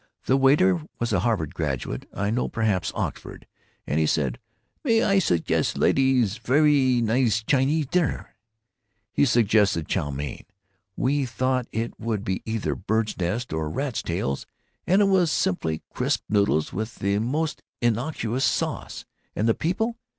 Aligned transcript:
The 0.25 0.35
waiter 0.35 0.81
was 0.97 1.13
a 1.13 1.19
Harvard 1.19 1.53
graduate, 1.53 2.07
I 2.11 2.31
know—perhaps 2.31 2.91
Oxford—and 2.95 3.99
he 3.99 4.07
said, 4.07 4.39
'May 4.83 5.03
I 5.03 5.17
sugges' 5.19 5.77
ladies 5.77 6.37
velly 6.39 7.03
nize 7.03 7.43
China 7.43 7.85
dinner?' 7.85 8.35
He 9.11 9.25
suggested 9.25 9.87
chow 9.87 10.09
main—we 10.09 11.27
thought 11.27 11.67
it 11.71 11.99
would 11.99 12.23
be 12.23 12.41
either 12.45 12.73
birds' 12.73 13.15
nests 13.19 13.53
or 13.53 13.69
rats' 13.69 14.01
tails, 14.01 14.47
and 14.87 15.03
it 15.03 15.05
was 15.05 15.31
simply 15.31 15.83
crisp 15.93 16.23
noodles 16.27 16.73
with 16.73 16.95
the 16.95 17.19
most 17.19 17.61
innocuous 17.79 18.43
sauce.... 18.43 19.05
And 19.35 19.47
the 19.47 19.53
people! 19.53 19.97